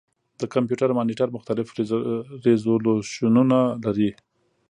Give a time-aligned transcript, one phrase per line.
[0.39, 1.67] د کمپیوټر مانیټر مختلف
[2.45, 4.09] ریزولوشنونه لري.